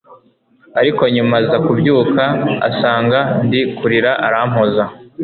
ariko 0.79 1.01
nyuma 1.15 1.35
aza 1.41 1.57
kubyuka 1.65 2.23
asanga 2.69 3.19
ndi 3.45 3.61
kurira 3.77 4.11
arampoza 4.27 4.83